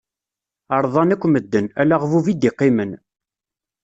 Ṛḍan 0.83 1.13
akk 1.13 1.23
medden, 1.31 1.65
ala 1.81 1.93
aɣbub 1.99 2.25
i 2.27 2.33
d-iqqimen. 2.35 2.91